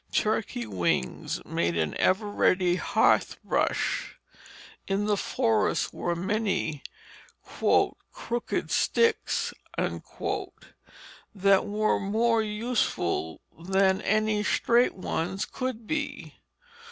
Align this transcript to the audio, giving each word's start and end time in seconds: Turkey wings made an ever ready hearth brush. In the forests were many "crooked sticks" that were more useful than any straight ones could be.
Turkey 0.13 0.65
wings 0.65 1.45
made 1.45 1.77
an 1.77 1.95
ever 1.99 2.25
ready 2.27 2.75
hearth 2.77 3.37
brush. 3.43 4.15
In 4.87 5.05
the 5.05 5.15
forests 5.15 5.93
were 5.93 6.15
many 6.15 6.81
"crooked 7.47 8.71
sticks" 8.71 9.53
that 9.77 11.65
were 11.67 11.99
more 11.99 12.41
useful 12.41 13.41
than 13.59 14.01
any 14.01 14.41
straight 14.43 14.95
ones 14.95 15.45
could 15.45 15.85
be. 15.85 16.33